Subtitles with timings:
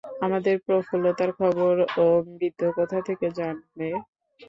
[0.25, 1.73] আমাদের প্রফুল্লতার খবর
[1.97, 2.05] ও
[2.31, 3.87] বৃদ্ধ কোথা থেকে জানবে?